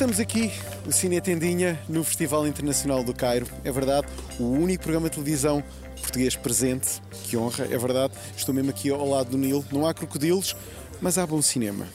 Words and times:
Estamos 0.00 0.18
aqui, 0.18 0.50
o 0.86 0.92
Cine 0.92 1.20
Tendinha, 1.20 1.78
no 1.86 2.02
Festival 2.02 2.46
Internacional 2.46 3.04
do 3.04 3.12
Cairo. 3.12 3.46
É 3.62 3.70
verdade, 3.70 4.06
o 4.38 4.44
único 4.44 4.84
programa 4.84 5.10
de 5.10 5.16
televisão 5.16 5.62
português 6.00 6.34
presente. 6.34 7.02
Que 7.24 7.36
honra, 7.36 7.66
é 7.66 7.76
verdade. 7.76 8.14
Estou 8.34 8.54
mesmo 8.54 8.70
aqui 8.70 8.88
ao 8.88 9.06
lado 9.06 9.32
do 9.32 9.36
Nilo. 9.36 9.62
Não 9.70 9.86
há 9.86 9.92
crocodilos, 9.92 10.56
mas 11.02 11.18
há 11.18 11.26
bom 11.26 11.42
cinema. 11.42 11.86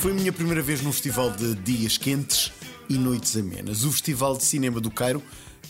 Foi 0.00 0.12
a 0.12 0.14
minha 0.14 0.32
primeira 0.34 0.60
vez 0.60 0.82
num 0.82 0.92
festival 0.92 1.30
de 1.30 1.54
dias 1.54 1.96
quentes 1.96 2.52
e 2.90 2.98
noites 2.98 3.34
amenas. 3.38 3.84
O 3.84 3.90
Festival 3.90 4.36
de 4.36 4.44
Cinema 4.44 4.82
do 4.82 4.90
Cairo 4.90 5.22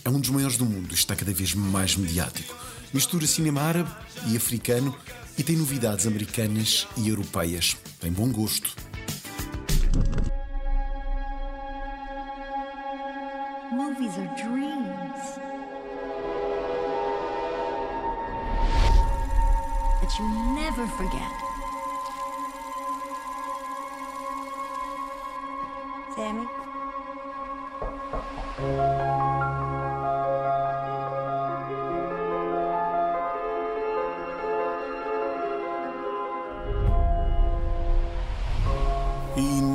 é 0.03 0.09
um 0.09 0.19
dos 0.19 0.29
maiores 0.29 0.57
do 0.57 0.65
mundo 0.65 0.89
e 0.91 0.95
está 0.95 1.15
cada 1.15 1.31
vez 1.31 1.53
mais 1.53 1.95
mediático. 1.95 2.53
Mistura 2.93 3.25
cinema 3.25 3.61
árabe 3.61 3.89
e 4.27 4.35
africano 4.35 4.93
e 5.39 5.43
tem 5.43 5.55
novidades 5.55 6.05
americanas 6.05 6.85
e 6.97 7.07
europeias. 7.07 7.77
Tem 8.01 8.11
bom 8.11 8.29
gosto. 8.29 8.75
Movies 13.71 14.11
are 14.17 14.27
dreams 14.35 15.39
that 20.01 20.19
you 20.19 20.27
never 20.55 20.85
forget. 20.97 21.31
Sammy? 26.17 26.47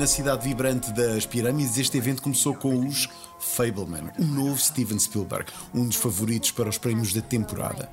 Na 0.05 0.09
cidade 0.09 0.47
vibrante 0.47 0.93
das 0.93 1.25
pirâmides, 1.25 1.79
este 1.79 1.97
evento 1.97 2.21
começou 2.21 2.55
com 2.55 2.87
os 2.87 3.09
Fableman, 3.39 4.11
o 4.19 4.23
novo 4.23 4.59
Steven 4.59 4.99
Spielberg, 4.99 5.51
um 5.73 5.87
dos 5.87 5.97
favoritos 5.97 6.51
para 6.51 6.69
os 6.69 6.77
prémios 6.77 7.15
da 7.15 7.23
temporada. 7.23 7.89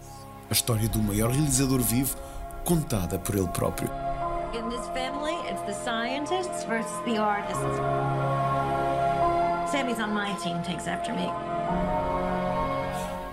A 0.49 0.51
história 0.51 0.89
do 0.89 1.01
maior 1.01 1.31
realizador 1.31 1.79
vivo, 1.79 2.17
contada 2.65 3.17
por 3.17 3.35
ele 3.35 3.47
próprio. 3.47 3.89
In 4.53 4.67
this 4.69 4.85
family, 4.87 5.37
it's 5.49 5.61
the 5.61 5.73
scientists 5.85 6.65
versus 6.65 6.91
the 7.05 7.17
artists. 7.17 7.63
Sammy's 9.71 9.99
on 9.99 10.13
my 10.13 10.35
team, 10.43 10.61
takes 10.63 10.89
after 10.89 11.15
me. 11.15 11.31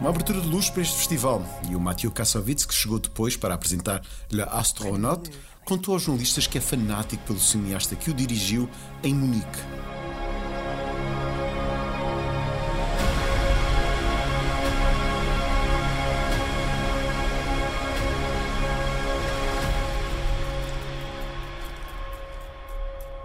Uma 0.00 0.10
abertura 0.10 0.40
de 0.40 0.46
luz 0.46 0.70
para 0.70 0.82
este 0.82 0.96
festival 0.98 1.42
e 1.68 1.74
o 1.74 1.80
Mathieu 1.80 2.12
Kassovitz, 2.12 2.64
que 2.64 2.72
chegou 2.72 3.00
depois 3.00 3.36
para 3.36 3.54
apresentar 3.54 4.00
Le 4.30 4.42
Astronaute, 4.42 5.32
contou 5.69 5.92
aos 5.92 6.05
jornalistas 6.05 6.47
que 6.47 6.56
é 6.56 6.61
fanático 6.62 7.22
pelo 7.24 7.38
cineasta 7.38 7.94
que 7.94 8.11
o 8.11 8.14
dirigiu 8.14 8.66
em 9.02 9.14
Munique. 9.14 9.47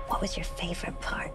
What 0.10 0.22
was 0.22 0.36
your 0.36 0.46
favorite 0.46 0.98
part? 1.00 1.32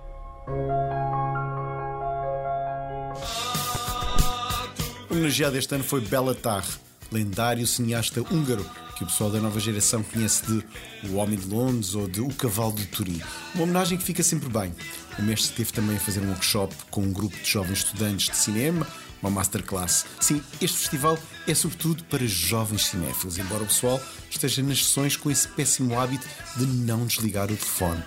Homenageado 5.10 5.56
este 5.56 5.74
ano 5.74 5.84
foi 5.84 6.02
Bela 6.02 6.34
Tar, 6.34 6.66
lendário 7.10 7.66
cineasta 7.66 8.20
húngaro 8.20 8.87
que 8.98 9.04
o 9.04 9.06
pessoal 9.06 9.30
da 9.30 9.38
nova 9.38 9.60
geração 9.60 10.02
conhece 10.02 10.44
de 10.44 10.64
O 11.08 11.14
Homem 11.14 11.38
de 11.38 11.46
Londres 11.46 11.94
ou 11.94 12.08
de 12.08 12.20
O 12.20 12.28
Cavalo 12.34 12.72
de 12.72 12.84
Turim. 12.86 13.22
Uma 13.54 13.62
homenagem 13.62 13.96
que 13.96 14.02
fica 14.02 14.24
sempre 14.24 14.48
bem. 14.48 14.74
O 15.16 15.22
mestre 15.22 15.54
teve 15.54 15.72
também 15.72 15.96
a 15.96 16.00
fazer 16.00 16.20
um 16.20 16.28
workshop 16.30 16.74
com 16.90 17.02
um 17.02 17.12
grupo 17.12 17.36
de 17.36 17.48
jovens 17.48 17.78
estudantes 17.78 18.28
de 18.28 18.36
cinema, 18.36 18.84
uma 19.22 19.30
masterclass. 19.30 20.04
Sim, 20.20 20.42
este 20.60 20.78
festival 20.78 21.16
é 21.46 21.54
sobretudo 21.54 22.02
para 22.04 22.26
jovens 22.26 22.86
cinéfilos, 22.86 23.38
embora 23.38 23.62
o 23.62 23.66
pessoal 23.66 24.00
esteja 24.28 24.62
nas 24.64 24.84
sessões 24.84 25.16
com 25.16 25.30
esse 25.30 25.46
péssimo 25.46 25.98
hábito 25.98 26.26
de 26.56 26.66
não 26.66 27.06
desligar 27.06 27.44
o 27.44 27.56
telefone. 27.56 28.02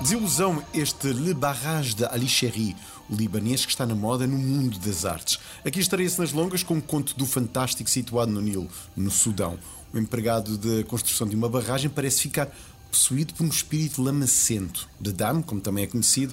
Desilusão 0.00 0.62
este 0.72 1.12
Le 1.12 1.34
Barrage 1.34 1.92
de 1.92 2.04
Ali 2.04 2.28
Chéri, 2.28 2.76
o 3.10 3.16
libanês 3.16 3.66
que 3.66 3.72
está 3.72 3.84
na 3.84 3.96
moda 3.96 4.28
no 4.28 4.38
mundo 4.38 4.78
das 4.78 5.04
artes. 5.04 5.40
Aqui 5.66 5.80
estaria-se 5.80 6.20
nas 6.20 6.32
longas 6.32 6.62
com 6.62 6.74
um 6.74 6.80
conto 6.80 7.16
do 7.16 7.26
fantástico 7.26 7.90
situado 7.90 8.30
no 8.30 8.40
Nilo, 8.40 8.68
no 8.96 9.10
Sudão. 9.10 9.58
O 9.92 9.98
empregado 9.98 10.56
de 10.56 10.84
construção 10.84 11.26
de 11.26 11.34
uma 11.34 11.48
barragem 11.48 11.90
parece 11.90 12.22
ficar 12.22 12.48
possuído 12.88 13.34
por 13.34 13.44
um 13.44 13.48
espírito 13.48 14.00
lamacento. 14.00 14.88
De 15.00 15.12
Dame, 15.12 15.42
como 15.42 15.60
também 15.60 15.82
é 15.82 15.88
conhecido, 15.88 16.32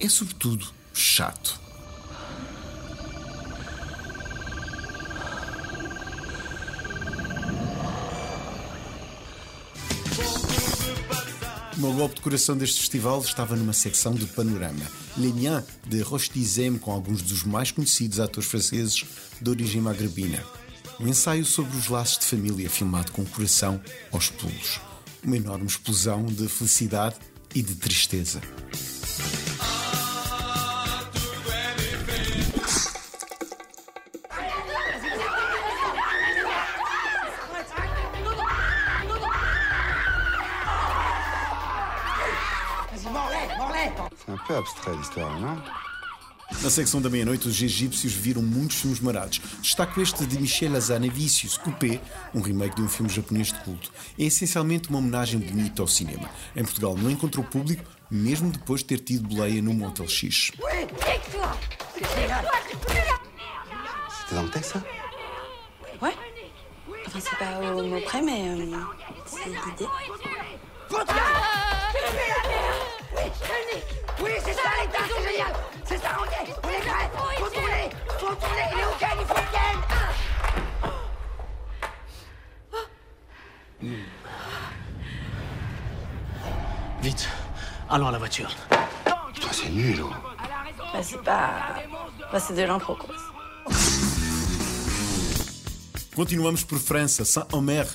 é 0.00 0.08
sobretudo 0.08 0.72
chato. 0.94 1.61
Meu 11.82 11.92
golpe 11.94 12.14
de 12.14 12.20
coração 12.20 12.56
deste 12.56 12.78
festival 12.78 13.20
estava 13.22 13.56
numa 13.56 13.72
secção 13.72 14.14
de 14.14 14.24
panorama. 14.26 14.86
Miens, 15.16 15.64
de 15.84 16.00
Roche 16.00 16.30
com 16.80 16.92
alguns 16.92 17.22
dos 17.22 17.42
mais 17.42 17.72
conhecidos 17.72 18.20
atores 18.20 18.48
franceses 18.48 19.04
de 19.40 19.50
origem 19.50 19.80
magrebina. 19.80 20.44
Um 21.00 21.08
ensaio 21.08 21.44
sobre 21.44 21.76
os 21.76 21.88
laços 21.88 22.18
de 22.18 22.26
família 22.26 22.70
filmado 22.70 23.10
com 23.10 23.22
o 23.22 23.26
coração 23.26 23.82
aos 24.12 24.30
pulos. 24.30 24.80
Uma 25.24 25.36
enorme 25.36 25.66
explosão 25.66 26.24
de 26.24 26.46
felicidade 26.46 27.16
e 27.52 27.60
de 27.60 27.74
tristeza. 27.74 28.40
Abstrait 44.62 44.96
l'histoire, 44.96 45.38
non 45.40 45.60
Na 46.62 46.68
secção 46.70 47.00
da 47.00 47.08
meia-noite, 47.08 47.48
os 47.48 47.62
egípcios 47.62 48.12
viram 48.12 48.42
muitos 48.42 48.76
filmes 48.76 49.00
marados. 49.00 49.40
Destaco 49.62 50.00
este 50.00 50.26
de 50.26 50.38
Michel 50.38 50.76
Hazanavicius, 50.76 51.56
Coupé, 51.56 51.98
um 52.34 52.42
remake 52.42 52.76
de 52.76 52.82
um 52.82 52.88
filme 52.88 53.10
japonês 53.10 53.48
de 53.48 53.58
culto. 53.60 53.90
É 54.18 54.24
essencialmente 54.24 54.90
uma 54.90 54.98
homenagem 54.98 55.40
bonita 55.40 55.80
ao 55.80 55.88
cinema. 55.88 56.28
Em 56.54 56.62
Portugal 56.62 56.94
não 56.94 57.10
encontrou 57.10 57.42
público, 57.44 57.82
mesmo 58.10 58.50
depois 58.50 58.82
de 58.82 58.86
ter 58.88 59.00
tido 59.00 59.26
boleia 59.26 59.62
no 59.62 59.72
Motel 59.72 60.06
X. 60.06 60.52
C'était 64.20 64.34
dans 64.34 64.42
le 64.42 64.50
texte, 64.50 64.72
ça 64.72 64.82
Ouais. 66.00 66.14
Enfin, 67.06 67.20
c'est 67.20 67.38
pas 67.38 67.60
au 67.74 67.82
mot 67.82 68.00
près, 68.02 68.20
mais 68.22 68.48
euh, 68.48 68.76
c'est 69.26 69.48
l'idée. 69.48 69.86
Oui, 74.22 74.30
c'est 74.44 74.52
ça 74.52 74.60
l'état, 74.80 75.04
c'est 75.08 75.22
génial 75.30 75.52
C'est 75.84 75.98
ça, 75.98 76.10
ok 76.20 76.34
On 76.62 76.68
est 76.68 76.82
Faut 77.38 77.50
tourner 77.50 77.90
Faut 78.18 78.34
tourner 78.34 78.66
Il 78.72 78.78
est 78.78 78.84
ok, 78.84 79.02
il 79.20 79.26
faut 79.26 79.34
qu'il 83.80 84.02
Vite, 87.02 87.28
allons 87.90 88.06
à 88.06 88.12
la 88.12 88.18
voiture. 88.18 88.54
Putain, 89.34 89.48
c'est 89.50 89.70
nul, 89.70 90.02
oh. 90.04 90.10
Bah, 90.92 91.00
c'est 91.02 91.20
pas. 91.20 91.74
Bah, 92.30 92.38
c'est 92.38 92.54
de 92.54 92.62
l'impro, 92.62 92.94
quoi. 92.94 93.12
Continuamos 96.14 96.64
por 96.68 96.78
França, 96.78 97.24
Saint-Omer. 97.24 97.86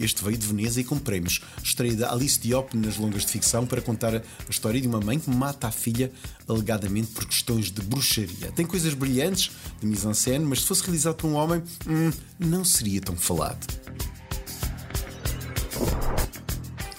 Este 0.00 0.24
veio 0.24 0.38
de 0.38 0.46
Veneza 0.46 0.80
e 0.80 0.84
com 0.84 0.98
prémios. 0.98 1.42
Estreia 1.62 1.94
de 1.94 2.04
Alice 2.04 2.40
Diop 2.40 2.74
nas 2.74 2.96
longas 2.96 3.26
de 3.26 3.32
ficção 3.32 3.66
para 3.66 3.82
contar 3.82 4.16
a 4.16 4.22
história 4.48 4.80
de 4.80 4.88
uma 4.88 4.98
mãe 4.98 5.18
que 5.18 5.28
mata 5.28 5.68
a 5.68 5.70
filha 5.70 6.10
alegadamente 6.48 7.08
por 7.08 7.26
questões 7.26 7.70
de 7.70 7.82
bruxaria. 7.82 8.50
Tem 8.56 8.64
coisas 8.64 8.94
brilhantes 8.94 9.50
de 9.78 9.86
mise-en-scène, 9.86 10.42
mas 10.42 10.62
se 10.62 10.66
fosse 10.66 10.82
realizado 10.84 11.16
por 11.16 11.28
um 11.28 11.34
homem, 11.34 11.62
hum, 11.86 12.10
não 12.38 12.64
seria 12.64 13.02
tão 13.02 13.14
falado. 13.14 13.66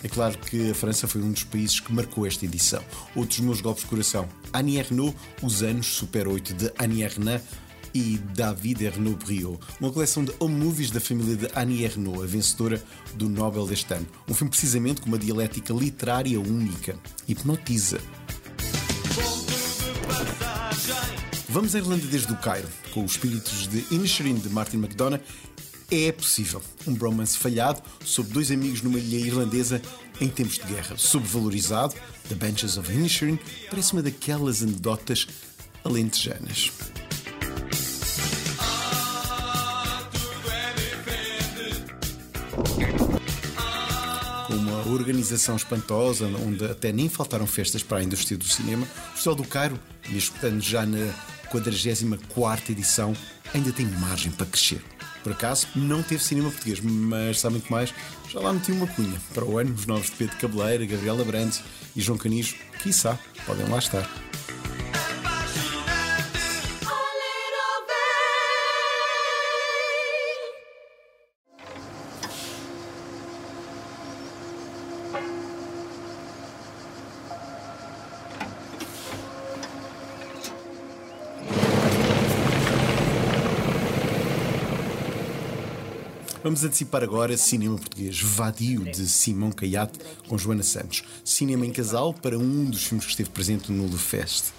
É 0.03 0.07
claro 0.07 0.37
que 0.37 0.69
a 0.69 0.75
França 0.75 1.07
foi 1.07 1.21
um 1.21 1.31
dos 1.31 1.43
países 1.43 1.79
que 1.79 1.91
marcou 1.91 2.27
esta 2.27 2.45
edição. 2.45 2.83
Outros 3.15 3.39
meus 3.39 3.61
golpes 3.61 3.83
de 3.83 3.89
coração. 3.89 4.29
Annie 4.53 4.77
Ernaux, 4.77 5.15
Os 5.41 5.63
Anos 5.63 5.87
Super 5.87 6.27
8 6.27 6.53
de 6.53 6.71
Annie 6.77 7.03
Ernaux 7.03 7.41
e 7.93 8.17
David 8.33 8.85
Ernaux 8.85 9.23
Briot, 9.23 9.59
uma 9.79 9.91
coleção 9.91 10.23
de 10.23 10.31
home 10.39 10.55
movies 10.55 10.91
da 10.91 10.99
família 10.99 11.35
de 11.35 11.47
Annie 11.55 11.83
Ernaux, 11.83 12.23
a 12.23 12.25
vencedora 12.25 12.81
do 13.15 13.29
Nobel 13.29 13.65
deste 13.65 13.93
ano. 13.93 14.07
Um 14.27 14.33
filme 14.33 14.49
precisamente 14.49 15.01
com 15.01 15.07
uma 15.07 15.17
dialética 15.17 15.73
literária 15.73 16.39
única. 16.39 16.97
Hipnotiza. 17.27 17.99
Vamos 21.49 21.75
à 21.75 21.79
Irlanda 21.79 22.07
desde 22.07 22.31
o 22.31 22.37
Cairo, 22.37 22.67
com 22.93 23.03
os 23.03 23.11
espíritos 23.11 23.67
de 23.67 23.85
Inisherin 23.91 24.35
de 24.35 24.47
Martin 24.47 24.77
McDonough. 24.77 25.19
É 25.91 26.09
possível. 26.13 26.61
Um 26.87 26.93
bromance 26.93 27.37
falhado 27.37 27.81
sobre 28.05 28.31
dois 28.31 28.49
amigos 28.49 28.81
numa 28.81 28.97
ilha 28.97 29.25
irlandesa 29.25 29.81
em 30.21 30.29
tempos 30.29 30.55
de 30.55 30.63
guerra. 30.63 30.97
Sobrevalorizado, 30.97 31.93
The 32.29 32.35
Benches 32.35 32.77
of 32.77 32.89
Inisherin 32.89 33.37
parece 33.69 33.91
uma 33.91 34.01
daquelas 34.01 34.63
anedotas 34.63 35.27
alentejanas. 35.83 36.71
Com 44.51 44.57
uma 44.57 44.85
organização 44.89 45.55
espantosa, 45.55 46.25
onde 46.45 46.65
até 46.65 46.91
nem 46.91 47.07
faltaram 47.07 47.47
festas 47.47 47.81
para 47.81 47.99
a 47.99 48.03
indústria 48.03 48.37
do 48.37 48.43
cinema. 48.43 48.85
O 48.85 49.13
Festival 49.13 49.35
do 49.35 49.43
Cairo, 49.45 49.79
mesmo 50.09 50.35
estando 50.35 50.59
já 50.59 50.85
na 50.85 51.13
44 51.49 52.71
edição, 52.73 53.15
ainda 53.53 53.71
tem 53.71 53.85
margem 53.85 54.31
para 54.31 54.45
crescer. 54.45 54.83
Por 55.23 55.31
acaso, 55.31 55.67
não 55.75 56.03
teve 56.03 56.21
cinema 56.21 56.49
português, 56.49 56.81
mas 56.81 57.39
sabe 57.39 57.53
muito 57.55 57.71
mais, 57.71 57.93
já 58.29 58.39
lá 58.39 58.51
meti 58.51 58.71
uma 58.71 58.87
cunha. 58.87 59.21
Para 59.33 59.45
o 59.45 59.57
ano, 59.57 59.73
os 59.73 59.85
novos 59.85 60.07
de 60.07 60.13
Pedro 60.13 60.35
Cabeleira, 60.37 60.85
Gabriela 60.85 61.23
Brandes 61.23 61.61
e 61.95 62.01
João 62.01 62.17
Canijo, 62.17 62.55
quiçá, 62.81 63.17
podem 63.45 63.67
lá 63.69 63.77
estar. 63.77 64.30
Vamos 86.43 86.63
antecipar 86.63 87.03
agora 87.03 87.37
cinema 87.37 87.77
português 87.77 88.19
Vadio 88.19 88.83
de 88.85 89.07
Simão 89.07 89.51
Caiate 89.51 89.99
com 90.27 90.39
Joana 90.39 90.63
Santos. 90.63 91.03
Cinema 91.23 91.67
em 91.67 91.71
casal 91.71 92.15
para 92.15 92.35
um 92.35 92.65
dos 92.65 92.83
filmes 92.83 93.05
que 93.05 93.11
esteve 93.11 93.29
presente 93.29 93.71
no 93.71 93.85
Lufest. 93.85 94.51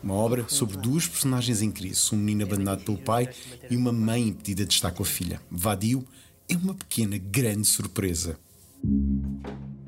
Uma 0.00 0.14
obra 0.14 0.48
sobre 0.48 0.76
duas 0.76 1.08
personagens 1.08 1.60
em 1.60 1.72
crise, 1.72 2.14
um 2.14 2.16
menino 2.18 2.44
abandonado 2.44 2.84
pelo 2.84 2.98
pai 2.98 3.28
e 3.68 3.76
uma 3.76 3.92
mãe 3.92 4.28
impedida 4.28 4.64
de 4.64 4.74
estar 4.74 4.92
com 4.92 5.02
a 5.02 5.06
filha. 5.06 5.40
Vadio 5.50 6.06
é 6.48 6.54
uma 6.54 6.72
pequena, 6.72 7.18
grande 7.18 7.66
surpresa. 7.66 8.38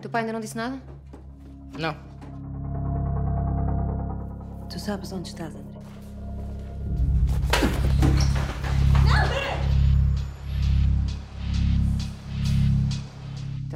Teu 0.01 0.11
pai 0.11 0.23
ainda 0.23 0.33
não 0.33 0.41
disse 0.41 0.56
nada? 0.56 0.83
Não. 1.79 1.97
Tu 4.69 4.81
sabes 4.81 5.12
onde 5.12 5.29
estás? 5.29 5.55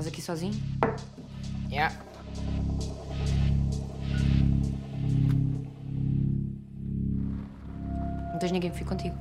Estás 0.03 0.15
aqui 0.15 0.23
sozinho? 0.23 0.61
Yeah. 1.71 1.95
Não 8.33 8.39
tens 8.41 8.51
ninguém 8.51 8.73
que 8.73 8.79
fique 8.79 8.89
contigo? 8.89 9.17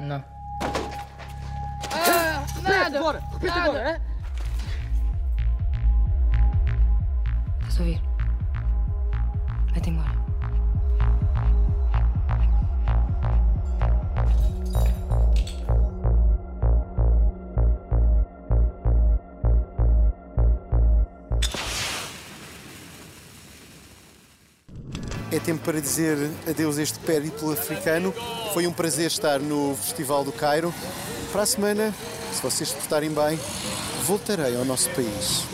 Não. 0.00 0.24
Estás 7.60 7.78
a 7.78 7.80
ouvir? 7.80 8.13
Tempo 25.44 25.62
para 25.62 25.78
dizer 25.78 26.16
adeus 26.48 26.78
a 26.78 26.82
este 26.82 26.98
périplo 27.00 27.52
africano. 27.52 28.14
Foi 28.54 28.66
um 28.66 28.72
prazer 28.72 29.08
estar 29.08 29.38
no 29.38 29.76
Festival 29.76 30.24
do 30.24 30.32
Cairo. 30.32 30.72
Para 31.30 31.42
a 31.42 31.46
semana, 31.46 31.94
se 32.32 32.42
vocês 32.42 32.70
se 32.70 32.74
portarem 32.74 33.10
bem, 33.10 33.38
voltarei 34.06 34.56
ao 34.56 34.64
nosso 34.64 34.88
país. 34.90 35.44